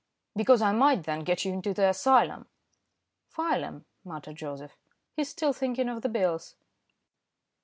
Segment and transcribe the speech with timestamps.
[0.35, 2.47] "Because I might then get you into the asylum."
[3.27, 4.75] "File 'em," muttered Joseph.
[5.15, 6.55] "He's still thinking of the bills."